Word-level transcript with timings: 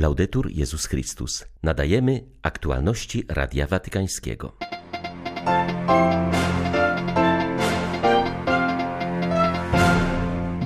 Laudetur 0.00 0.50
Jezus 0.50 0.86
Chrystus. 0.86 1.44
Nadajemy 1.62 2.24
aktualności 2.42 3.24
Radia 3.28 3.66
Watykańskiego. 3.66 4.56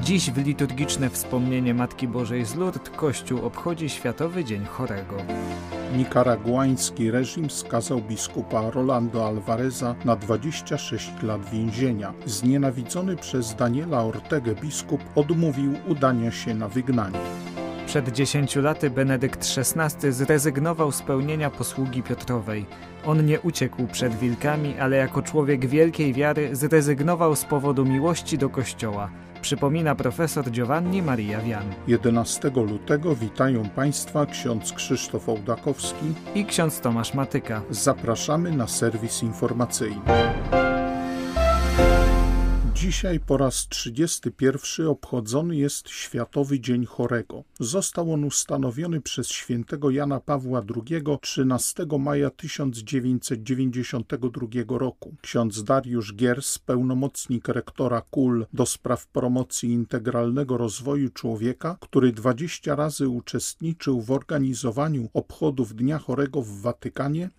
Dziś 0.02 0.30
w 0.30 0.38
liturgiczne 0.46 1.10
wspomnienie 1.10 1.74
Matki 1.74 2.08
Bożej 2.08 2.44
z 2.44 2.54
Lourdes 2.54 2.90
Kościół 2.96 3.46
obchodzi 3.46 3.88
Światowy 3.88 4.44
Dzień 4.44 4.64
Chorego. 4.64 5.16
Nikaraguański 5.96 7.10
reżim 7.10 7.50
skazał 7.50 8.00
biskupa 8.00 8.70
Rolando 8.70 9.26
Alvareza 9.26 9.94
na 10.04 10.16
26 10.16 11.10
lat 11.22 11.50
więzienia. 11.50 12.14
Znienawidzony 12.26 13.16
przez 13.16 13.54
Daniela 13.54 14.04
Ortegę 14.04 14.54
biskup 14.54 15.00
odmówił 15.14 15.74
udania 15.88 16.30
się 16.30 16.54
na 16.54 16.68
wygnanie. 16.68 17.43
Przed 17.86 18.12
dziesięciu 18.12 18.62
laty 18.62 18.90
Benedykt 18.90 19.46
XVI 19.56 20.12
zrezygnował 20.12 20.92
z 20.92 21.02
pełnienia 21.02 21.50
posługi 21.50 22.02
Piotrowej. 22.02 22.66
On 23.06 23.26
nie 23.26 23.40
uciekł 23.40 23.86
przed 23.86 24.14
wilkami, 24.14 24.78
ale 24.78 24.96
jako 24.96 25.22
człowiek 25.22 25.66
wielkiej 25.66 26.14
wiary 26.14 26.56
zrezygnował 26.56 27.36
z 27.36 27.44
powodu 27.44 27.84
miłości 27.84 28.38
do 28.38 28.48
Kościoła. 28.48 29.10
Przypomina 29.42 29.94
profesor 29.94 30.50
Giovanni 30.50 31.02
Maria 31.02 31.40
Wian. 31.40 31.74
11 31.86 32.50
lutego 32.50 33.16
witają 33.16 33.68
Państwa 33.68 34.26
ksiądz 34.26 34.72
Krzysztof 34.72 35.28
Ołdakowski 35.28 36.14
i 36.34 36.44
ksiądz 36.44 36.80
Tomasz 36.80 37.14
Matyka. 37.14 37.62
Zapraszamy 37.70 38.50
na 38.56 38.66
serwis 38.66 39.22
informacyjny. 39.22 40.00
Dzisiaj 42.84 43.20
po 43.20 43.36
raz 43.36 43.68
31 43.68 44.86
obchodzony 44.86 45.56
jest 45.56 45.88
Światowy 45.88 46.60
Dzień 46.60 46.86
Chorego. 46.86 47.44
Został 47.60 48.12
on 48.12 48.24
ustanowiony 48.24 49.00
przez 49.00 49.28
świętego 49.28 49.90
Jana 49.90 50.20
Pawła 50.20 50.62
II 50.76 51.02
13 51.20 51.86
maja 51.98 52.30
1992 52.30 54.78
roku. 54.78 55.14
Ksiądz 55.22 55.64
Dariusz 55.64 56.14
Giers, 56.14 56.58
pełnomocnik 56.58 57.48
rektora 57.48 58.02
KUL 58.10 58.46
do 58.52 58.66
spraw 58.66 59.06
promocji 59.06 59.70
integralnego 59.70 60.56
rozwoju 60.56 61.10
człowieka, 61.10 61.76
który 61.80 62.12
20 62.12 62.76
razy 62.76 63.08
uczestniczył 63.08 64.00
w 64.00 64.10
organizowaniu 64.10 65.08
obchodów 65.12 65.74
Dnia 65.74 65.98
Chorego 65.98 66.42
w 66.42 66.60
Watykanie, 66.60 67.30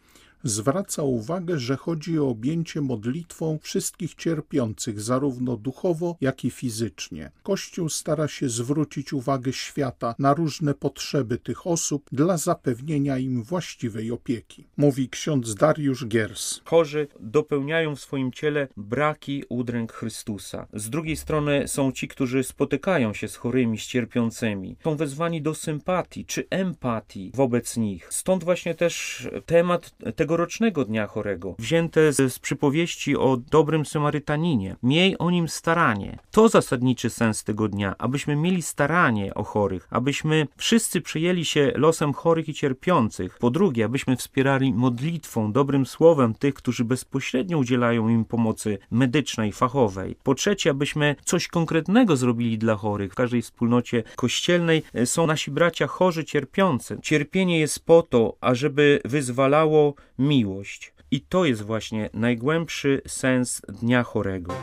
zwraca 0.46 1.04
uwagę, 1.04 1.60
że 1.60 1.78
chodzi 1.78 2.20
o 2.20 2.30
objęcie 2.30 2.82
modlitwą 2.82 3.60
wszystkich 3.62 4.16
cierpiących, 4.16 5.02
zarówno 5.02 5.58
duchowo, 5.58 6.18
jak 6.22 6.46
i 6.46 6.52
fizycznie. 6.52 7.32
Kościół 7.44 7.90
stara 7.90 8.28
się 8.28 8.50
zwrócić 8.50 9.14
uwagę 9.14 9.54
świata 9.54 10.16
na 10.20 10.34
różne 10.34 10.74
potrzeby 10.74 11.38
tych 11.38 11.68
osób 11.68 12.10
dla 12.12 12.38
zapewnienia 12.38 13.18
im 13.18 13.44
właściwej 13.44 14.12
opieki. 14.12 14.68
Mówi 14.78 15.10
ksiądz 15.10 15.56
Dariusz 15.56 16.08
Giers. 16.08 16.62
Chorzy 16.66 17.08
dopełniają 17.20 17.96
w 17.96 18.00
swoim 18.00 18.32
ciele 18.32 18.68
braki 18.78 19.44
udręk 19.50 19.94
Chrystusa. 19.94 20.68
Z 20.74 20.90
drugiej 20.90 21.16
strony 21.16 21.68
są 21.68 21.92
ci, 21.92 22.08
którzy 22.08 22.44
spotykają 22.44 23.14
się 23.14 23.28
z 23.28 23.36
chorymi, 23.36 23.78
z 23.78 23.86
cierpiącymi. 23.86 24.78
Są 24.84 24.96
wezwani 24.96 25.42
do 25.42 25.56
sympatii 25.56 26.26
czy 26.26 26.48
empatii 26.50 27.32
wobec 27.34 27.78
nich. 27.78 28.14
Stąd 28.14 28.44
właśnie 28.44 28.76
też 28.76 29.28
temat 29.46 29.96
tego 30.16 30.35
tegorocznego 30.36 30.86
Dnia 30.86 31.08
Chorego, 31.08 31.56
wzięte 31.60 32.14
z, 32.14 32.34
z 32.34 32.40
przypowieści 32.40 33.18
o 33.18 33.38
dobrym 33.52 33.86
Samarytaninie. 33.86 34.76
Miej 34.84 35.18
o 35.18 35.32
nim 35.32 35.48
staranie. 35.48 36.20
To 36.32 36.50
zasadniczy 36.50 37.10
sens 37.10 37.44
tego 37.44 37.68
dnia, 37.68 37.96
abyśmy 37.98 38.36
mieli 38.36 38.62
staranie 38.62 39.34
o 39.34 39.44
chorych, 39.44 39.88
abyśmy 39.92 40.48
wszyscy 40.58 41.02
przyjęli 41.02 41.46
się 41.46 41.72
losem 41.76 42.14
chorych 42.14 42.50
i 42.50 42.54
cierpiących. 42.54 43.38
Po 43.38 43.52
drugie, 43.52 43.86
abyśmy 43.86 44.16
wspierali 44.16 44.74
modlitwą, 44.74 45.52
dobrym 45.52 45.86
słowem 45.86 46.34
tych, 46.34 46.54
którzy 46.54 46.86
bezpośrednio 46.86 47.58
udzielają 47.58 48.10
im 48.10 48.26
pomocy 48.26 48.78
medycznej, 48.92 49.52
fachowej. 49.52 50.16
Po 50.24 50.36
trzecie, 50.36 50.70
abyśmy 50.70 51.16
coś 51.26 51.48
konkretnego 51.48 52.18
zrobili 52.18 52.58
dla 52.58 52.76
chorych. 52.76 53.12
W 53.12 53.16
każdej 53.16 53.42
wspólnocie 53.42 54.04
kościelnej 54.16 54.84
są 55.06 55.28
nasi 55.28 55.52
bracia 55.52 55.88
chorzy, 55.88 56.26
cierpiący. 56.26 56.98
Cierpienie 57.02 57.60
jest 57.60 57.86
po 57.86 58.02
to, 58.02 58.38
ażeby 58.42 59.02
wyzwalało 59.06 59.96
miłość. 60.26 60.94
I 61.12 61.22
to 61.22 61.46
jest 61.46 61.62
właśnie 61.62 62.10
najgłębszy 62.14 63.02
sens 63.08 63.62
Dnia 63.82 64.04
Chorego. 64.04 64.54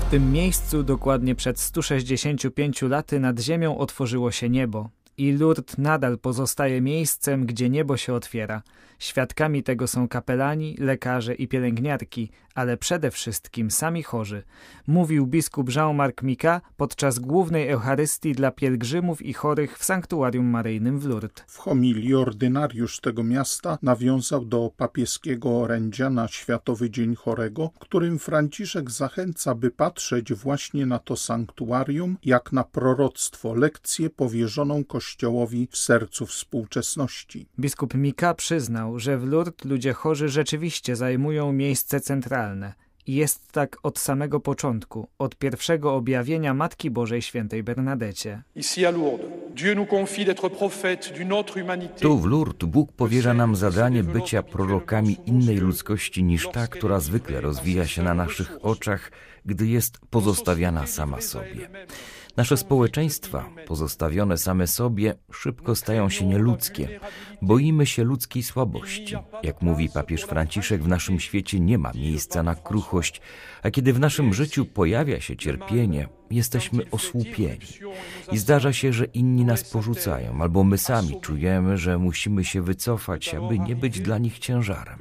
W 0.00 0.10
tym 0.10 0.32
miejscu 0.32 0.82
dokładnie 0.82 1.34
przed 1.34 1.60
165 1.60 2.82
laty 2.82 3.20
nad 3.20 3.40
ziemią 3.40 3.78
otworzyło 3.78 4.30
się 4.30 4.48
niebo 4.48 4.90
i 5.18 5.32
Lourdes 5.32 5.78
nadal 5.78 6.18
pozostaje 6.18 6.80
miejscem, 6.80 7.46
gdzie 7.46 7.70
niebo 7.70 7.96
się 7.96 8.14
otwiera. 8.14 8.62
Świadkami 8.98 9.62
tego 9.62 9.86
są 9.86 10.08
kapelani, 10.08 10.76
lekarze 10.78 11.34
i 11.34 11.48
pielęgniarki, 11.48 12.30
ale 12.54 12.76
przede 12.76 13.10
wszystkim 13.10 13.70
sami 13.70 14.02
chorzy, 14.02 14.42
mówił 14.86 15.26
biskup 15.26 15.74
Jean-Marc 15.74 16.22
Mika 16.22 16.60
podczas 16.76 17.18
głównej 17.18 17.68
Eucharystii 17.68 18.32
dla 18.32 18.50
pielgrzymów 18.50 19.22
i 19.22 19.32
chorych 19.32 19.78
w 19.78 19.84
sanktuarium 19.84 20.46
maryjnym 20.46 20.98
w 20.98 21.06
Lourdes. 21.06 21.44
W 21.48 21.58
homilii 21.58 22.14
ordynariusz 22.14 23.00
tego 23.00 23.24
miasta 23.24 23.78
nawiązał 23.82 24.44
do 24.44 24.70
papieskiego 24.76 25.60
orędzia 25.60 26.10
na 26.10 26.28
Światowy 26.28 26.90
Dzień 26.90 27.14
Chorego, 27.14 27.70
którym 27.78 28.18
Franciszek 28.18 28.90
zachęca, 28.90 29.54
by 29.54 29.70
patrzeć 29.70 30.34
właśnie 30.34 30.86
na 30.86 30.98
to 30.98 31.16
sanktuarium 31.16 32.16
jak 32.24 32.52
na 32.52 32.64
proroctwo, 32.64 33.54
lekcję 33.54 34.10
powierzoną 34.10 34.84
Kościołowi 34.84 35.05
w 35.70 35.76
sercu 35.76 36.26
współczesności. 36.26 37.46
Biskup 37.58 37.94
Mika 37.94 38.34
przyznał, 38.34 38.98
że 38.98 39.18
w 39.18 39.24
Lourdes 39.24 39.64
ludzie 39.64 39.92
chorzy 39.92 40.28
rzeczywiście 40.28 40.96
zajmują 40.96 41.52
miejsce 41.52 42.00
centralne 42.00 42.74
i 43.06 43.14
jest 43.14 43.52
tak 43.52 43.78
od 43.82 43.98
samego 43.98 44.40
początku, 44.40 45.08
od 45.18 45.36
pierwszego 45.36 45.94
objawienia 45.94 46.54
Matki 46.54 46.90
Bożej 46.90 47.22
Świętej 47.22 47.62
Bernadecie. 47.62 48.42
Tu 52.00 52.18
w 52.18 52.26
Lourdes 52.26 52.68
Bóg 52.68 52.92
powierza 52.92 53.34
nam 53.34 53.56
zadanie 53.56 54.04
bycia 54.04 54.42
prorokami 54.42 55.16
innej 55.26 55.56
ludzkości 55.56 56.24
niż 56.24 56.48
ta, 56.48 56.66
która 56.66 57.00
zwykle 57.00 57.40
rozwija 57.40 57.86
się 57.86 58.02
na 58.02 58.14
naszych 58.14 58.64
oczach, 58.64 59.12
gdy 59.44 59.66
jest 59.66 59.98
pozostawiana 60.10 60.86
sama 60.86 61.20
sobie. 61.20 61.68
Nasze 62.36 62.56
społeczeństwa, 62.56 63.44
pozostawione 63.66 64.38
same 64.38 64.66
sobie, 64.66 65.14
szybko 65.32 65.74
stają 65.74 66.08
się 66.08 66.26
nieludzkie. 66.26 67.00
Boimy 67.42 67.86
się 67.86 68.04
ludzkiej 68.04 68.42
słabości. 68.42 69.16
Jak 69.42 69.62
mówi 69.62 69.88
papież 69.88 70.22
Franciszek, 70.22 70.82
w 70.82 70.88
naszym 70.88 71.20
świecie 71.20 71.60
nie 71.60 71.78
ma 71.78 71.92
miejsca 71.94 72.42
na 72.42 72.54
kruchość, 72.54 73.20
a 73.62 73.70
kiedy 73.70 73.92
w 73.92 74.00
naszym 74.00 74.34
życiu 74.34 74.64
pojawia 74.64 75.20
się 75.20 75.36
cierpienie, 75.36 76.08
jesteśmy 76.30 76.90
osłupieni. 76.90 77.58
I 78.32 78.38
zdarza 78.38 78.72
się, 78.72 78.92
że 78.92 79.04
inni 79.04 79.44
nas 79.44 79.70
porzucają, 79.70 80.42
albo 80.42 80.64
my 80.64 80.78
sami 80.78 81.20
czujemy, 81.20 81.76
że 81.76 81.98
musimy 81.98 82.44
się 82.44 82.62
wycofać, 82.62 83.34
aby 83.34 83.58
nie 83.58 83.76
być 83.76 84.00
dla 84.00 84.18
nich 84.18 84.38
ciężarem. 84.38 84.98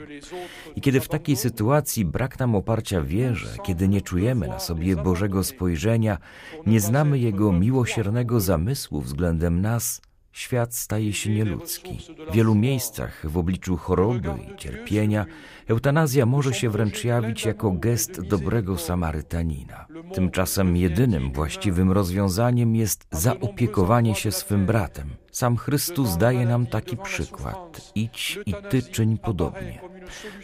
I 0.76 0.82
kiedy 0.82 1.00
w 1.00 1.08
takiej 1.08 1.36
sytuacji 1.36 2.06
brak 2.06 2.40
nam 2.40 2.56
oparcia 2.56 3.02
wierze, 3.02 3.58
kiedy 3.64 3.88
nie 3.88 4.02
czujemy 4.02 4.48
na 4.48 4.60
sobie 4.60 4.96
Bożego 4.96 5.44
spojrzenia, 5.44 6.18
nie 6.66 6.80
znamy 6.80 7.20
Jego 7.20 7.52
miłosiernego 7.52 8.40
zamysłu 8.40 9.02
względem 9.02 9.62
nas, 9.62 10.02
świat 10.36 10.76
staje 10.76 11.14
się 11.14 11.30
nieludzki. 11.30 11.98
W 12.32 12.34
wielu 12.34 12.56
miejscach 12.56 13.30
w 13.30 13.38
obliczu 13.38 13.78
choroby 13.78 14.30
i 14.54 14.58
cierpienia 14.58 15.26
eutanazja 15.68 16.26
może 16.26 16.54
się 16.54 16.70
wręcz 16.70 17.04
jawić 17.04 17.46
jako 17.46 17.72
gest 17.72 18.22
dobrego 18.22 18.78
Samarytanina. 18.78 19.86
Tymczasem 20.14 20.78
jedynym 20.78 21.32
właściwym 21.32 21.92
rozwiązaniem 21.92 22.76
jest 22.76 23.08
zaopiekowanie 23.12 24.16
się 24.16 24.32
swym 24.32 24.66
bratem. 24.66 25.10
Sam 25.32 25.58
Chrystus 25.58 26.18
daje 26.18 26.46
nam 26.46 26.66
taki 26.66 26.98
przykład. 26.98 27.92
Idź 27.96 28.40
i 28.46 28.54
ty 28.70 28.84
czyń 28.84 29.18
podobnie. 29.18 29.95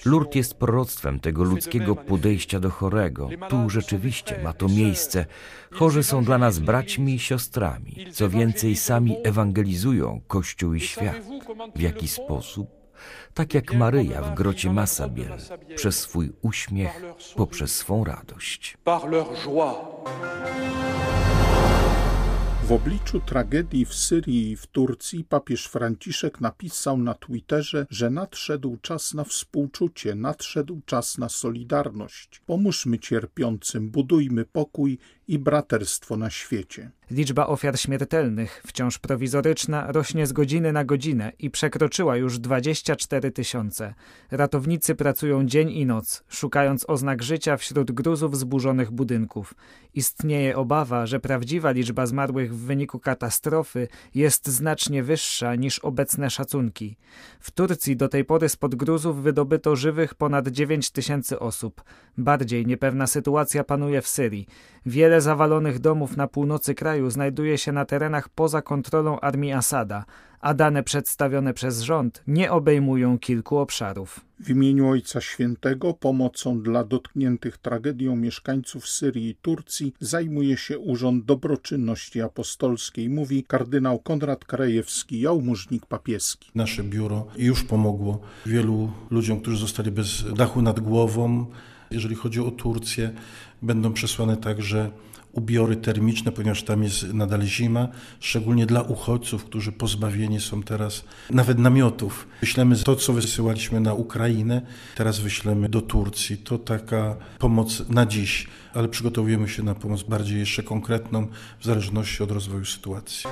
Lourdes 0.05 0.35
jest 0.35 0.53
proroctwem 0.53 1.19
tego 1.19 1.43
ludzkiego 1.43 1.95
podejścia 1.95 2.59
do 2.59 2.69
chorego. 2.69 3.29
Tu 3.49 3.69
rzeczywiście 3.69 4.39
ma 4.43 4.53
to 4.53 4.67
miejsce. 4.67 5.25
Chorzy 5.71 6.03
są 6.03 6.23
dla 6.23 6.37
nas 6.37 6.59
braćmi 6.59 7.13
i 7.13 7.19
siostrami. 7.19 8.05
Co 8.11 8.29
więcej, 8.29 8.75
sami 8.75 9.17
ewangelizują 9.23 10.21
Kościół 10.27 10.73
i 10.73 10.79
świat. 10.79 11.21
W 11.75 11.81
jaki 11.81 12.07
sposób? 12.07 12.81
tak 13.33 13.53
jak 13.53 13.73
Maryja 13.73 14.21
w 14.21 14.35
grocie 14.35 14.73
Masabiel, 14.73 15.37
przez 15.75 15.99
swój 15.99 16.31
uśmiech, 16.41 17.01
poprzez 17.35 17.75
swą 17.75 18.03
radość. 18.03 18.77
W 22.71 22.73
obliczu 22.73 23.19
tragedii 23.19 23.85
w 23.85 23.93
Syrii 23.93 24.51
i 24.51 24.55
w 24.55 24.67
Turcji 24.67 25.23
papież 25.23 25.65
Franciszek 25.65 26.41
napisał 26.41 26.97
na 26.97 27.13
Twitterze, 27.13 27.85
że 27.89 28.09
nadszedł 28.09 28.77
czas 28.81 29.13
na 29.13 29.23
współczucie, 29.23 30.15
nadszedł 30.15 30.81
czas 30.85 31.17
na 31.17 31.29
solidarność. 31.29 32.41
Pomóżmy 32.45 32.99
cierpiącym, 32.99 33.89
budujmy 33.89 34.45
pokój 34.45 34.97
i 35.27 35.39
braterstwo 35.39 36.17
na 36.17 36.29
świecie. 36.29 36.91
Liczba 37.11 37.47
ofiar 37.47 37.79
śmiertelnych, 37.79 38.63
wciąż 38.67 38.99
prowizoryczna, 38.99 39.91
rośnie 39.91 40.27
z 40.27 40.33
godziny 40.33 40.73
na 40.73 40.85
godzinę 40.85 41.31
i 41.39 41.49
przekroczyła 41.49 42.17
już 42.17 42.39
24 42.39 43.31
tysiące. 43.31 43.93
Ratownicy 44.31 44.95
pracują 44.95 45.45
dzień 45.45 45.71
i 45.71 45.85
noc, 45.85 46.23
szukając 46.29 46.89
oznak 46.89 47.23
życia 47.23 47.57
wśród 47.57 47.91
gruzów 47.91 48.37
zburzonych 48.37 48.91
budynków. 48.91 49.53
Istnieje 49.93 50.57
obawa, 50.57 51.05
że 51.05 51.19
prawdziwa 51.19 51.71
liczba 51.71 52.05
zmarłych 52.05 52.55
w 52.55 52.65
wyniku 52.65 52.99
katastrofy 52.99 53.87
jest 54.15 54.47
znacznie 54.47 55.03
wyższa 55.03 55.55
niż 55.55 55.79
obecne 55.79 56.29
szacunki. 56.29 56.97
W 57.39 57.51
Turcji 57.51 57.97
do 57.97 58.09
tej 58.09 58.25
pory 58.25 58.49
spod 58.49 58.75
gruzów 58.75 59.23
wydobyto 59.23 59.75
żywych 59.75 60.15
ponad 60.15 60.47
9 60.47 60.91
tysięcy 60.91 61.39
osób. 61.39 61.83
Bardziej 62.17 62.65
niepewna 62.65 63.07
sytuacja 63.07 63.63
panuje 63.63 64.01
w 64.01 64.07
Syrii. 64.07 64.47
Wiele 64.85 65.21
zawalonych 65.21 65.79
domów 65.79 66.17
na 66.17 66.27
północy 66.27 66.75
kraju 66.75 67.00
znajduje 67.09 67.57
się 67.57 67.71
na 67.71 67.85
terenach 67.85 68.29
poza 68.29 68.61
kontrolą 68.61 69.19
armii 69.19 69.51
Asada, 69.51 70.05
a 70.41 70.53
dane 70.53 70.83
przedstawione 70.83 71.53
przez 71.53 71.81
rząd 71.81 72.23
nie 72.27 72.51
obejmują 72.51 73.19
kilku 73.19 73.57
obszarów. 73.57 74.19
W 74.39 74.49
imieniu 74.49 74.89
Ojca 74.89 75.21
Świętego 75.21 75.93
pomocą 75.93 76.61
dla 76.61 76.83
dotkniętych 76.83 77.57
tragedią 77.57 78.15
mieszkańców 78.15 78.87
Syrii 78.87 79.29
i 79.29 79.35
Turcji 79.35 79.93
zajmuje 79.99 80.57
się 80.57 80.79
Urząd 80.79 81.25
Dobroczynności 81.25 82.21
Apostolskiej, 82.21 83.09
mówi 83.09 83.43
kardynał 83.43 83.99
Konrad 83.99 84.45
Krajewski, 84.45 85.21
jałmużnik 85.21 85.85
papieski. 85.85 86.51
Nasze 86.55 86.83
biuro 86.83 87.27
już 87.37 87.63
pomogło 87.63 88.19
wielu 88.45 88.91
ludziom, 89.09 89.41
którzy 89.41 89.57
zostali 89.57 89.91
bez 89.91 90.33
dachu 90.33 90.61
nad 90.61 90.79
głową. 90.79 91.45
Jeżeli 91.91 92.15
chodzi 92.15 92.39
o 92.39 92.51
Turcję, 92.51 93.11
będą 93.61 93.93
przesłane 93.93 94.37
także 94.37 94.91
ubiory 95.33 95.75
termiczne, 95.75 96.31
ponieważ 96.31 96.63
tam 96.63 96.83
jest 96.83 97.13
nadal 97.13 97.41
zima, 97.41 97.87
szczególnie 98.19 98.65
dla 98.65 98.81
uchodźców, 98.81 99.45
którzy 99.45 99.71
pozbawieni 99.71 100.41
są 100.41 100.63
teraz 100.63 101.03
nawet 101.29 101.59
namiotów. 101.59 102.27
Wyślemy 102.41 102.75
to, 102.75 102.95
co 102.95 103.13
wysyłaliśmy 103.13 103.79
na 103.79 103.93
Ukrainę, 103.93 104.61
teraz 104.95 105.19
wyślemy 105.19 105.69
do 105.69 105.81
Turcji. 105.81 106.37
To 106.37 106.57
taka 106.57 107.15
pomoc 107.39 107.89
na 107.89 108.05
dziś, 108.05 108.47
ale 108.73 108.87
przygotowujemy 108.87 109.49
się 109.49 109.63
na 109.63 109.75
pomoc 109.75 110.03
bardziej 110.03 110.39
jeszcze 110.39 110.63
konkretną, 110.63 111.27
w 111.59 111.65
zależności 111.65 112.23
od 112.23 112.31
rozwoju 112.31 112.65
sytuacji. 112.65 113.29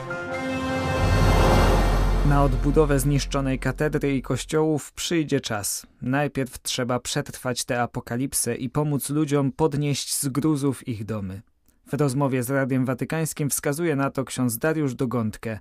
Na 2.29 2.43
odbudowę 2.43 2.99
zniszczonej 2.99 3.59
katedry 3.59 4.15
i 4.15 4.21
kościołów 4.21 4.91
przyjdzie 4.91 5.41
czas. 5.41 5.87
Najpierw 6.01 6.61
trzeba 6.61 6.99
przetrwać 6.99 7.65
tę 7.65 7.81
apokalipsę 7.81 8.55
i 8.55 8.69
pomóc 8.69 9.09
ludziom 9.09 9.51
podnieść 9.51 10.15
z 10.15 10.27
gruzów 10.27 10.87
ich 10.87 11.05
domy. 11.05 11.41
W 11.89 11.93
rozmowie 11.93 12.43
z 12.43 12.49
Radiem 12.49 12.85
Watykańskim 12.85 13.49
wskazuje 13.49 13.95
na 13.95 14.09
to 14.09 14.25
ksiądz 14.25 14.57
Dariusz 14.57 14.95
Dogątkę. 14.95 15.59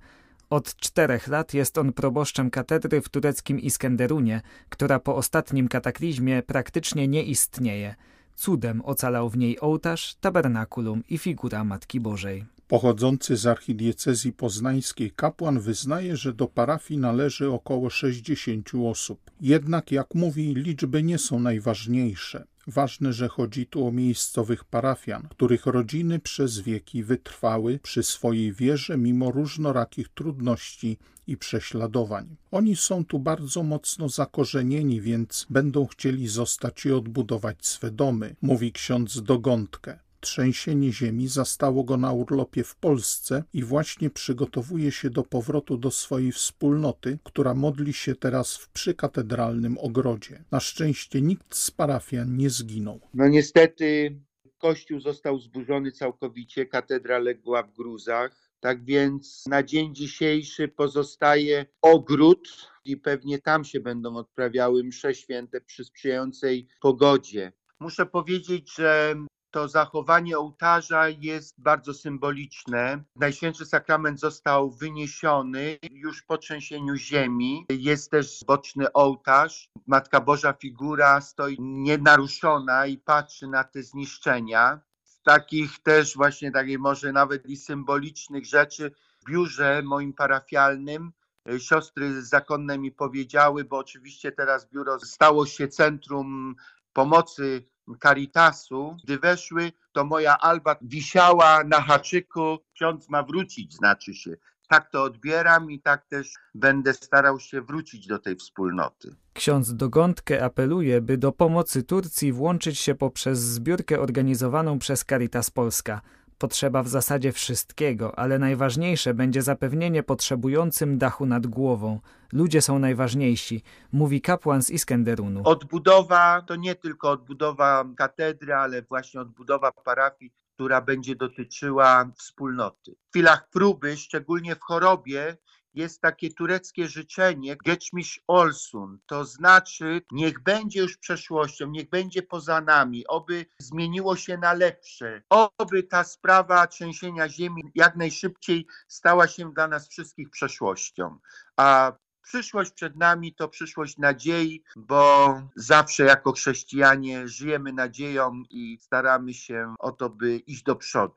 Od 0.50 0.76
czterech 0.76 1.28
lat 1.28 1.54
jest 1.54 1.78
on 1.78 1.92
proboszczem 1.92 2.50
katedry 2.50 3.00
w 3.00 3.08
tureckim 3.08 3.60
Iskenderunie, 3.60 4.40
która 4.68 4.98
po 4.98 5.16
ostatnim 5.16 5.68
kataklizmie 5.68 6.42
praktycznie 6.42 7.08
nie 7.08 7.22
istnieje. 7.22 7.94
Cudem 8.34 8.80
ocalał 8.84 9.30
w 9.30 9.36
niej 9.36 9.60
ołtarz, 9.60 10.14
tabernakulum 10.14 11.02
i 11.08 11.18
figura 11.18 11.64
Matki 11.64 12.00
Bożej. 12.00 12.44
Pochodzący 12.68 13.36
z 13.36 13.46
archidiecezji 13.46 14.32
poznańskiej 14.32 15.10
kapłan 15.10 15.60
wyznaje, 15.60 16.16
że 16.16 16.32
do 16.32 16.46
parafii 16.46 17.00
należy 17.00 17.50
około 17.50 17.90
60 17.90 18.70
osób. 18.74 19.30
Jednak, 19.40 19.92
jak 19.92 20.14
mówi, 20.14 20.54
liczby 20.54 21.02
nie 21.02 21.18
są 21.18 21.40
najważniejsze. 21.40 22.44
Ważne, 22.70 23.12
że 23.12 23.28
chodzi 23.28 23.66
tu 23.66 23.86
o 23.86 23.92
miejscowych 23.92 24.64
parafian, 24.64 25.28
których 25.30 25.66
rodziny 25.66 26.18
przez 26.18 26.60
wieki 26.60 27.04
wytrwały 27.04 27.78
przy 27.82 28.02
swojej 28.02 28.52
wierze 28.52 28.98
mimo 28.98 29.30
różnorakich 29.30 30.08
trudności 30.08 30.98
i 31.26 31.36
prześladowań. 31.36 32.36
Oni 32.50 32.76
są 32.76 33.04
tu 33.04 33.18
bardzo 33.18 33.62
mocno 33.62 34.08
zakorzenieni, 34.08 35.00
więc 35.00 35.46
będą 35.50 35.86
chcieli 35.86 36.28
zostać 36.28 36.86
i 36.86 36.92
odbudować 36.92 37.66
swe 37.66 37.90
domy, 37.90 38.36
mówi 38.42 38.72
ksiądz 38.72 39.22
Dogątkę. 39.22 39.98
Trzęsienie 40.20 40.92
ziemi 40.92 41.28
zastało 41.28 41.84
go 41.84 41.96
na 41.96 42.12
urlopie 42.12 42.64
w 42.64 42.76
Polsce 42.76 43.44
i 43.52 43.62
właśnie 43.62 44.10
przygotowuje 44.10 44.92
się 44.92 45.10
do 45.10 45.22
powrotu 45.22 45.76
do 45.76 45.90
swojej 45.90 46.32
wspólnoty, 46.32 47.18
która 47.24 47.54
modli 47.54 47.92
się 47.92 48.14
teraz 48.14 48.56
w 48.56 48.70
przykatedralnym 48.70 49.78
ogrodzie. 49.78 50.44
Na 50.50 50.60
szczęście 50.60 51.22
nikt 51.22 51.54
z 51.56 51.70
parafian 51.70 52.36
nie 52.36 52.50
zginął. 52.50 53.00
No 53.14 53.28
niestety 53.28 54.18
kościół 54.58 55.00
został 55.00 55.38
zburzony 55.38 55.92
całkowicie, 55.92 56.66
katedra 56.66 57.18
legła 57.18 57.62
w 57.62 57.72
gruzach. 57.72 58.48
Tak 58.60 58.84
więc 58.84 59.44
na 59.46 59.62
dzień 59.62 59.94
dzisiejszy 59.94 60.68
pozostaje 60.68 61.66
ogród 61.82 62.70
i 62.84 62.96
pewnie 62.96 63.38
tam 63.38 63.64
się 63.64 63.80
będą 63.80 64.16
odprawiały 64.16 64.84
msze 64.84 65.14
święte 65.14 65.60
przy 65.60 65.84
sprzyjającej 65.84 66.68
pogodzie. 66.80 67.52
Muszę 67.80 68.06
powiedzieć, 68.06 68.74
że 68.74 69.14
to 69.50 69.68
zachowanie 69.68 70.38
ołtarza 70.38 71.08
jest 71.08 71.60
bardzo 71.60 71.94
symboliczne. 71.94 73.04
Najświętszy 73.16 73.66
sakrament 73.66 74.20
został 74.20 74.70
wyniesiony 74.70 75.78
już 75.90 76.22
po 76.22 76.38
trzęsieniu 76.38 76.96
ziemi. 76.96 77.66
Jest 77.68 78.10
też 78.10 78.44
boczny 78.46 78.92
ołtarz. 78.92 79.70
Matka 79.86 80.20
Boża 80.20 80.52
figura 80.52 81.20
stoi 81.20 81.56
nienaruszona 81.60 82.86
i 82.86 82.98
patrzy 82.98 83.46
na 83.46 83.64
te 83.64 83.82
zniszczenia. 83.82 84.80
Z 85.04 85.22
takich 85.22 85.82
też 85.82 86.14
właśnie 86.16 86.52
takiej 86.52 86.78
może 86.78 87.12
nawet 87.12 87.46
i 87.46 87.56
symbolicznych 87.56 88.46
rzeczy 88.46 88.92
w 89.20 89.30
biurze 89.30 89.82
moim 89.84 90.12
parafialnym 90.12 91.12
e, 91.48 91.60
siostry 91.60 92.22
zakonne 92.22 92.78
mi 92.78 92.92
powiedziały, 92.92 93.64
bo 93.64 93.78
oczywiście 93.78 94.32
teraz 94.32 94.70
biuro 94.70 95.00
stało 95.00 95.46
się 95.46 95.68
centrum 95.68 96.54
pomocy 96.92 97.64
Caritasu, 97.96 98.96
gdy 99.04 99.18
weszły, 99.18 99.72
to 99.92 100.04
moja 100.04 100.38
Alba 100.38 100.76
wisiała 100.82 101.64
na 101.64 101.80
haczyku, 101.80 102.58
ksiądz 102.74 103.08
ma 103.08 103.22
wrócić, 103.22 103.74
znaczy 103.74 104.14
się. 104.14 104.36
Tak 104.68 104.90
to 104.90 105.02
odbieram 105.02 105.70
i 105.70 105.80
tak 105.80 106.06
też 106.06 106.32
będę 106.54 106.94
starał 106.94 107.40
się 107.40 107.62
wrócić 107.62 108.06
do 108.06 108.18
tej 108.18 108.36
wspólnoty. 108.36 109.16
Ksiądz 109.32 109.74
Dogątkę 109.74 110.44
apeluje, 110.44 111.00
by 111.00 111.18
do 111.18 111.32
pomocy 111.32 111.82
Turcji 111.82 112.32
włączyć 112.32 112.78
się 112.78 112.94
poprzez 112.94 113.38
zbiórkę 113.38 114.00
organizowaną 114.00 114.78
przez 114.78 115.04
Caritas 115.04 115.50
Polska– 115.50 116.00
potrzeba 116.38 116.82
w 116.82 116.88
zasadzie 116.88 117.32
wszystkiego, 117.32 118.18
ale 118.18 118.38
najważniejsze 118.38 119.14
będzie 119.14 119.42
zapewnienie 119.42 120.02
potrzebującym 120.02 120.98
dachu 120.98 121.26
nad 121.26 121.46
głową. 121.46 122.00
Ludzie 122.32 122.62
są 122.62 122.78
najważniejsi, 122.78 123.62
mówi 123.92 124.20
kapłan 124.20 124.62
z 124.62 124.70
Iskenderunu. 124.70 125.42
Odbudowa 125.44 126.42
to 126.42 126.56
nie 126.56 126.74
tylko 126.74 127.10
odbudowa 127.10 127.84
katedry, 127.96 128.54
ale 128.54 128.82
właśnie 128.82 129.20
odbudowa 129.20 129.72
parafii, 129.72 130.32
która 130.54 130.80
będzie 130.80 131.16
dotyczyła 131.16 132.10
wspólnoty. 132.16 132.94
W 133.06 133.10
chwilach 133.10 133.48
próby, 133.50 133.96
szczególnie 133.96 134.56
w 134.56 134.60
chorobie, 134.60 135.36
jest 135.78 136.00
takie 136.00 136.32
tureckie 136.32 136.88
życzenie 136.88 137.56
Geçmiş 137.64 138.20
olsun, 138.26 138.98
to 139.06 139.24
znaczy 139.24 140.02
niech 140.12 140.42
będzie 140.42 140.80
już 140.80 140.96
przeszłością, 140.96 141.70
niech 141.70 141.88
będzie 141.88 142.22
poza 142.22 142.60
nami, 142.60 143.06
oby 143.06 143.46
zmieniło 143.58 144.16
się 144.16 144.38
na 144.38 144.52
lepsze, 144.52 145.22
oby 145.30 145.82
ta 145.82 146.04
sprawa 146.04 146.66
trzęsienia 146.66 147.28
ziemi 147.28 147.62
jak 147.74 147.96
najszybciej 147.96 148.66
stała 148.88 149.28
się 149.28 149.52
dla 149.52 149.68
nas 149.68 149.88
wszystkich 149.88 150.30
przeszłością. 150.30 151.18
A 151.56 151.92
przyszłość 152.22 152.70
przed 152.70 152.96
nami 152.96 153.34
to 153.34 153.48
przyszłość 153.48 153.98
nadziei, 153.98 154.62
bo 154.76 155.34
zawsze 155.56 156.04
jako 156.04 156.32
chrześcijanie 156.32 157.28
żyjemy 157.28 157.72
nadzieją 157.72 158.42
i 158.50 158.78
staramy 158.80 159.34
się 159.34 159.74
o 159.78 159.92
to, 159.92 160.10
by 160.10 160.36
iść 160.36 160.62
do 160.62 160.76
przodu 160.76 161.14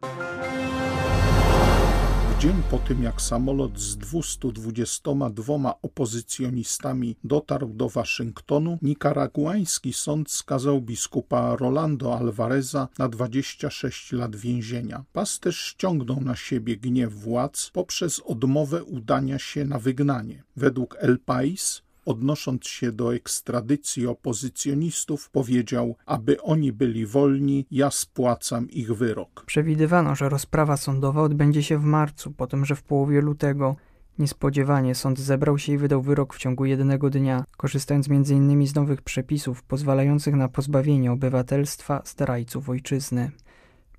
dzień 2.42 2.64
po 2.72 2.78
tym, 2.78 3.04
jak 3.04 3.22
samolot 3.22 3.80
z 3.80 3.98
222 3.98 5.76
opozycjonistami 5.82 7.16
dotarł 7.24 7.74
do 7.74 7.90
Waszyngtonu, 7.90 8.78
nikaraguański 8.82 9.94
sąd 9.94 10.32
skazał 10.32 10.82
biskupa 10.82 11.56
Rolando 11.56 12.18
Alvareza 12.18 12.88
na 12.98 13.10
26 13.10 14.12
lat 14.12 14.36
więzienia. 14.36 15.04
Pasterz 15.14 15.62
ściągnął 15.62 16.22
na 16.22 16.36
siebie 16.36 16.78
gniew 16.78 17.14
władz 17.14 17.70
poprzez 17.74 18.20
odmowę 18.20 18.84
udania 18.84 19.40
się 19.40 19.66
na 19.66 19.80
wygnanie. 19.80 20.44
Według 20.56 20.98
El 21.00 21.20
Pais 21.20 21.82
odnosząc 22.06 22.68
się 22.68 22.92
do 22.92 23.16
ekstradycji 23.16 24.08
opozycjonistów, 24.08 25.30
powiedział, 25.30 25.96
aby 26.06 26.42
oni 26.42 26.72
byli 26.72 27.06
wolni, 27.06 27.66
ja 27.72 27.92
spłacam 27.92 28.70
ich 28.70 28.96
wyrok. 28.96 29.44
Przewidywano, 29.46 30.16
że 30.16 30.30
rozprawa 30.30 30.78
sądowa 30.78 31.22
odbędzie 31.22 31.64
się 31.64 31.78
w 31.78 31.84
marcu, 31.84 32.32
po 32.32 32.48
tym, 32.48 32.66
że 32.66 32.76
w 32.76 32.84
połowie 32.84 33.22
lutego 33.22 33.76
Niespodziewanie 34.20 34.96
sąd 34.96 35.20
zebrał 35.20 35.58
się 35.58 35.74
i 35.74 35.78
wydał 35.78 36.02
wyrok 36.02 36.34
w 36.34 36.38
ciągu 36.38 36.66
jednego 36.66 37.10
dnia, 37.10 37.44
korzystając 37.58 38.10
m.in. 38.10 38.68
z 38.68 38.76
nowych 38.76 39.02
przepisów 39.02 39.64
pozwalających 39.64 40.36
na 40.36 40.48
pozbawienie 40.50 41.12
obywatelstwa 41.12 42.02
zdrajców 42.06 42.70
ojczyzny. 42.70 43.32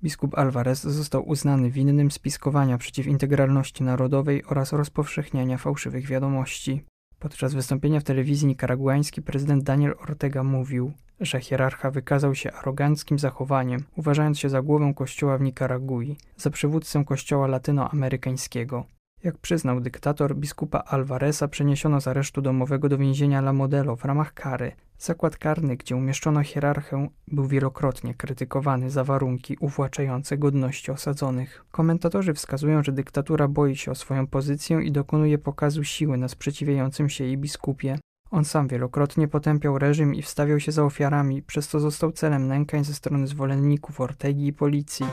Biskup 0.03 0.37
Alvarez 0.37 0.83
został 0.83 1.29
uznany 1.29 1.71
winnym 1.71 2.11
spiskowania 2.11 2.77
przeciw 2.77 3.07
integralności 3.07 3.83
narodowej 3.83 4.43
oraz 4.45 4.73
rozpowszechniania 4.73 5.57
fałszywych 5.57 6.07
wiadomości. 6.07 6.83
Podczas 7.23 7.53
wystąpienia 7.53 7.99
w 7.99 8.03
telewizji 8.03 8.47
nikaraguański 8.47 9.21
prezydent 9.21 9.63
Daniel 9.63 9.95
Ortega 9.99 10.43
mówił, 10.43 10.91
że 11.19 11.41
hierarcha 11.41 11.91
wykazał 11.91 12.35
się 12.35 12.51
aroganckim 12.51 13.19
zachowaniem, 13.19 13.83
uważając 13.97 14.39
się 14.39 14.49
za 14.49 14.61
głowę 14.61 14.93
kościoła 14.95 15.37
w 15.37 15.41
Nikaragui, 15.41 16.17
za 16.37 16.49
przywódcę 16.49 17.05
kościoła 17.05 17.47
latynoamerykańskiego. 17.47 18.85
Jak 19.23 19.37
przyznał 19.37 19.81
dyktator, 19.81 20.35
biskupa 20.35 20.79
Alvareza 20.79 21.47
przeniesiono 21.47 22.01
z 22.01 22.07
aresztu 22.07 22.41
domowego 22.41 22.89
do 22.89 22.97
więzienia 22.97 23.39
La 23.39 23.53
Modelo 23.53 23.95
w 23.95 24.05
ramach 24.05 24.33
kary. 24.33 24.71
Zakład 24.97 25.37
karny, 25.37 25.77
gdzie 25.77 25.95
umieszczono 25.95 26.43
hierarchę, 26.43 27.07
był 27.27 27.47
wielokrotnie 27.47 28.13
krytykowany 28.13 28.89
za 28.89 29.03
warunki 29.03 29.57
uwłaczające 29.59 30.37
godności 30.37 30.91
osadzonych. 30.91 31.65
Komentatorzy 31.71 32.33
wskazują, 32.33 32.83
że 32.83 32.91
dyktatura 32.91 33.47
boi 33.47 33.75
się 33.75 33.91
o 33.91 33.95
swoją 33.95 34.27
pozycję 34.27 34.81
i 34.81 34.91
dokonuje 34.91 35.37
pokazu 35.37 35.83
siły 35.83 36.17
na 36.17 36.27
sprzeciwiającym 36.27 37.09
się 37.09 37.23
jej 37.23 37.37
biskupie. 37.37 37.99
On 38.31 38.45
sam 38.45 38.67
wielokrotnie 38.67 39.27
potępiał 39.27 39.79
reżim 39.79 40.15
i 40.15 40.21
wstawiał 40.21 40.59
się 40.59 40.71
za 40.71 40.83
ofiarami, 40.83 41.43
przez 41.43 41.67
co 41.67 41.79
został 41.79 42.11
celem 42.11 42.47
nękań 42.47 42.83
ze 42.83 42.93
strony 42.93 43.27
zwolenników 43.27 44.01
Ortegi 44.01 44.47
i 44.47 44.53
policji. 44.53 45.05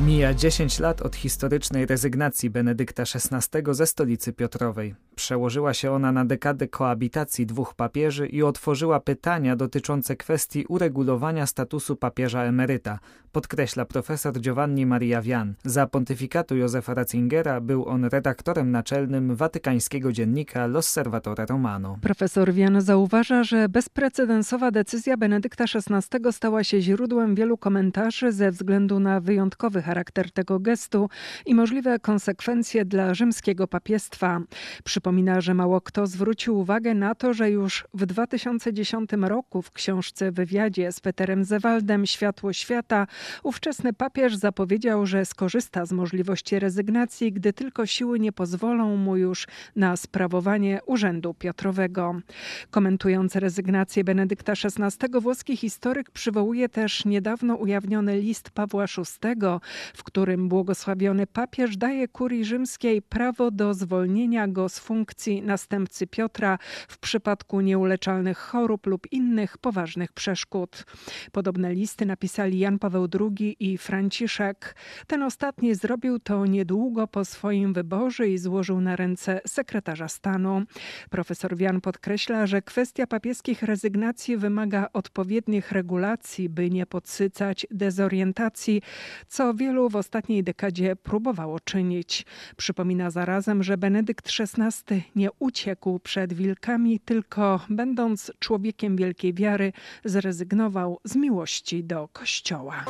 Mija 0.00 0.34
10 0.34 0.78
lat 0.80 1.02
od 1.02 1.16
historycznej 1.16 1.86
rezygnacji 1.86 2.50
Benedykta 2.50 3.02
XVI 3.02 3.74
ze 3.74 3.86
stolicy 3.86 4.32
Piotrowej. 4.32 4.94
Przełożyła 5.14 5.74
się 5.74 5.90
ona 5.92 6.12
na 6.12 6.24
dekadę 6.24 6.68
koabitacji 6.68 7.46
dwóch 7.46 7.74
papieży 7.74 8.26
i 8.26 8.42
otworzyła 8.42 9.00
pytania 9.00 9.56
dotyczące 9.56 10.16
kwestii 10.16 10.66
uregulowania 10.68 11.46
statusu 11.46 11.96
papieża 11.96 12.42
emeryta, 12.42 12.98
podkreśla 13.32 13.84
profesor 13.84 14.40
Giovanni 14.40 14.86
Maria 14.86 15.22
Vian. 15.22 15.54
Za 15.64 15.86
pontyfikatu 15.86 16.56
Józefa 16.56 16.94
Ratzingera 16.94 17.60
był 17.60 17.88
on 17.88 18.04
redaktorem 18.04 18.70
naczelnym 18.70 19.36
watykańskiego 19.36 20.12
dziennika 20.12 20.66
L'Osservatore 20.66 21.46
Romano. 21.46 21.98
Profesor 22.02 22.52
Vian 22.52 22.80
zauważa, 22.80 23.44
że 23.44 23.68
bezprecedensowa 23.68 24.70
decyzja 24.70 25.16
Benedykta 25.16 25.64
XVI 25.64 26.32
stała 26.32 26.64
się 26.64 26.80
źródłem 26.80 27.34
wielu 27.34 27.58
komentarzy 27.58 28.32
ze 28.32 28.50
względu 28.50 29.00
na 29.00 29.20
wyjątkowy 29.20 29.82
charakter 29.82 29.91
tego 30.34 30.60
gestu 30.60 31.08
i 31.46 31.54
możliwe 31.54 31.98
konsekwencje 31.98 32.84
dla 32.84 33.14
rzymskiego 33.14 33.68
papiestwa. 33.68 34.40
Przypomina, 34.84 35.40
że 35.40 35.54
mało 35.54 35.80
kto 35.80 36.06
zwrócił 36.06 36.58
uwagę 36.58 36.94
na 36.94 37.14
to, 37.14 37.34
że 37.34 37.50
już 37.50 37.84
w 37.94 38.06
2010 38.06 39.10
roku 39.20 39.62
w 39.62 39.72
książce 39.72 40.32
Wywiadzie 40.32 40.92
z 40.92 41.00
Peterem 41.00 41.44
Zewaldem 41.44 42.06
Światło 42.06 42.52
świata 42.52 43.06
ówczesny 43.42 43.92
papież 43.92 44.36
zapowiedział, 44.36 45.06
że 45.06 45.24
skorzysta 45.24 45.86
z 45.86 45.92
możliwości 45.92 46.58
rezygnacji, 46.58 47.32
gdy 47.32 47.52
tylko 47.52 47.86
siły 47.86 48.20
nie 48.20 48.32
pozwolą 48.32 48.96
mu 48.96 49.16
już 49.16 49.46
na 49.76 49.96
sprawowanie 49.96 50.80
urzędu 50.86 51.34
Piotrowego. 51.34 52.20
Komentując 52.70 53.36
rezygnację 53.36 54.04
Benedykta 54.04 54.52
XVI, 54.52 55.20
włoski 55.20 55.56
historyk 55.56 56.10
przywołuje 56.10 56.68
też 56.68 57.04
niedawno 57.04 57.54
ujawniony 57.54 58.20
list 58.20 58.50
Pawła 58.50 58.84
VI, 58.86 59.28
w 59.94 60.04
którym 60.04 60.48
błogosławiony 60.48 61.26
papież 61.26 61.76
daje 61.76 62.08
kurii 62.08 62.44
rzymskiej 62.44 63.02
prawo 63.02 63.50
do 63.50 63.74
zwolnienia 63.74 64.48
go 64.48 64.68
z 64.68 64.78
funkcji 64.78 65.42
następcy 65.42 66.06
Piotra 66.06 66.58
w 66.88 66.98
przypadku 66.98 67.60
nieuleczalnych 67.60 68.38
chorób 68.38 68.86
lub 68.86 69.12
innych 69.12 69.58
poważnych 69.58 70.12
przeszkód. 70.12 70.84
Podobne 71.32 71.74
listy 71.74 72.06
napisali 72.06 72.58
Jan 72.58 72.78
Paweł 72.78 73.08
II 73.20 73.56
i 73.60 73.78
Franciszek. 73.78 74.76
Ten 75.06 75.22
ostatni 75.22 75.74
zrobił 75.74 76.18
to 76.18 76.46
niedługo 76.46 77.06
po 77.06 77.24
swoim 77.24 77.72
wyborze 77.72 78.28
i 78.28 78.38
złożył 78.38 78.80
na 78.80 78.96
ręce 78.96 79.40
sekretarza 79.46 80.08
stanu. 80.08 80.62
Profesor 81.10 81.56
Wian 81.56 81.80
podkreśla, 81.80 82.46
że 82.46 82.62
kwestia 82.62 83.06
papieskich 83.06 83.62
rezygnacji 83.62 84.36
wymaga 84.36 84.88
odpowiednich 84.92 85.72
regulacji, 85.72 86.48
by 86.48 86.70
nie 86.70 86.86
podsycać 86.86 87.66
dezorientacji, 87.70 88.82
co 89.28 89.54
wielu 89.62 89.88
w 89.88 89.96
ostatniej 89.96 90.44
dekadzie 90.44 90.96
próbowało 90.96 91.60
czynić. 91.60 92.26
Przypomina 92.56 93.10
zarazem, 93.10 93.62
że 93.62 93.76
Benedykt 93.78 94.28
XVI 94.40 95.02
nie 95.16 95.28
uciekł 95.38 95.98
przed 95.98 96.32
wilkami, 96.32 97.00
tylko 97.00 97.60
będąc 97.70 98.32
człowiekiem 98.38 98.96
wielkiej 98.96 99.34
wiary, 99.34 99.72
zrezygnował 100.04 100.98
z 101.04 101.16
miłości 101.16 101.84
do 101.84 102.08
Kościoła. 102.12 102.84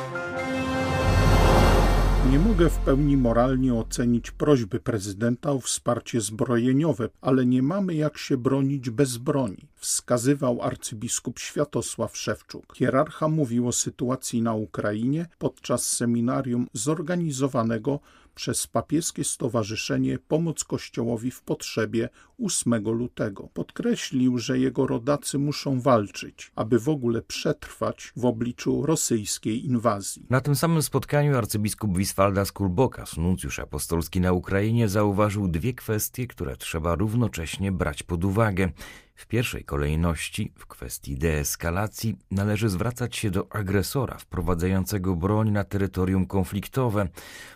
Nie 2.31 2.39
mogę 2.39 2.69
w 2.69 2.77
pełni 2.77 3.17
moralnie 3.17 3.73
ocenić 3.73 4.31
prośby 4.31 4.79
prezydenta 4.79 5.51
o 5.51 5.59
wsparcie 5.59 6.21
zbrojeniowe, 6.21 7.09
ale 7.21 7.45
nie 7.45 7.61
mamy 7.61 7.93
jak 7.93 8.17
się 8.17 8.37
bronić 8.37 8.89
bez 8.89 9.17
broni, 9.17 9.67
wskazywał 9.75 10.61
arcybiskup 10.61 11.39
Światosław 11.39 12.17
Szewczuk. 12.17 12.75
Hierarcha 12.75 13.27
mówił 13.27 13.67
o 13.67 13.71
sytuacji 13.71 14.41
na 14.41 14.53
Ukrainie 14.53 15.27
podczas 15.39 15.87
seminarium 15.87 16.67
zorganizowanego 16.73 17.99
przez 18.35 18.67
papieskie 18.67 19.23
stowarzyszenie 19.23 20.19
Pomoc 20.19 20.63
Kościołowi 20.63 21.31
w 21.31 21.41
Potrzebie 21.41 22.09
8 22.45 22.83
lutego. 22.83 23.49
Podkreślił, 23.53 24.37
że 24.37 24.59
jego 24.59 24.87
rodacy 24.87 25.39
muszą 25.39 25.81
walczyć, 25.81 26.51
aby 26.55 26.79
w 26.79 26.89
ogóle 26.89 27.21
przetrwać 27.21 28.13
w 28.15 28.25
obliczu 28.25 28.85
rosyjskiej 28.85 29.65
inwazji. 29.65 30.25
Na 30.29 30.41
tym 30.41 30.55
samym 30.55 30.81
spotkaniu 30.81 31.37
arcybiskup 31.37 31.97
Wiswalda 31.97 32.45
Skulbokas, 32.45 33.17
nuncjusz 33.17 33.59
apostolski 33.59 34.21
na 34.21 34.31
Ukrainie, 34.31 34.89
zauważył 34.89 35.47
dwie 35.47 35.73
kwestie, 35.73 36.27
które 36.27 36.57
trzeba 36.57 36.95
równocześnie 36.95 37.71
brać 37.71 38.03
pod 38.03 38.23
uwagę. 38.25 38.71
W 39.15 39.27
pierwszej 39.27 39.63
kolejności, 39.63 40.53
w 40.57 40.65
kwestii 40.65 41.17
deeskalacji, 41.17 42.17
należy 42.31 42.69
zwracać 42.69 43.15
się 43.15 43.31
do 43.31 43.55
agresora 43.55 44.17
wprowadzającego 44.17 45.15
broń 45.15 45.51
na 45.51 45.63
terytorium 45.63 46.25
konfliktowe. 46.25 47.07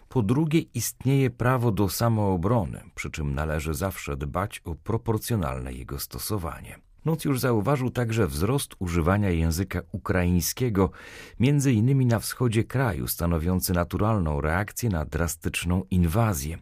Po 0.09 0.21
drugie, 0.21 0.59
istnieje 0.59 1.29
prawo 1.29 1.71
do 1.71 1.89
samoobrony, 1.89 2.83
przy 2.95 3.11
czym 3.11 3.35
należy 3.35 3.73
zawsze 3.73 4.17
dbać 4.17 4.61
o 4.65 4.75
proporcjonalne 4.75 5.73
jego 5.73 5.99
stosowanie. 5.99 6.86
Nuncjusz 7.07 7.39
zauważył 7.39 7.89
także 7.89 8.27
wzrost 8.27 8.75
używania 8.79 9.29
języka 9.29 9.81
ukraińskiego, 9.91 10.91
między 11.39 11.73
innymi 11.73 12.05
na 12.05 12.19
wschodzie 12.19 12.63
kraju, 12.63 13.07
stanowiący 13.07 13.73
naturalną 13.73 14.41
reakcję 14.41 14.89
na 14.89 15.05
drastyczną 15.05 15.83
inwazję. 15.91 16.57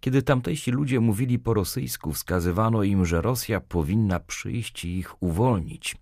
Kiedy 0.00 0.22
tamtejsi 0.22 0.70
ludzie 0.70 1.00
mówili 1.00 1.38
po 1.38 1.54
rosyjsku, 1.54 2.12
wskazywano 2.12 2.82
im, 2.82 3.06
że 3.06 3.20
Rosja 3.20 3.60
powinna 3.60 4.20
przyjść 4.20 4.84
i 4.84 4.98
ich 4.98 5.22
uwolnić. 5.22 5.96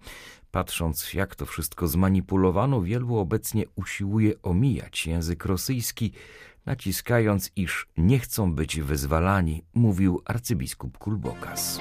Patrząc, 0.51 1.15
jak 1.15 1.35
to 1.35 1.47
wszystko 1.47 1.89
zmanipulowano, 1.89 2.83
wielu 2.83 3.17
obecnie 3.17 3.65
usiłuje 3.77 4.43
omijać 4.43 5.07
język 5.07 5.45
rosyjski, 5.45 6.13
naciskając, 6.67 7.51
iż 7.57 7.87
nie 7.97 8.19
chcą 8.19 8.55
być 8.55 8.81
wyzwalani, 8.81 9.65
mówił 9.75 10.23
arcybiskup 10.25 10.99
Kulbokas. 10.99 11.81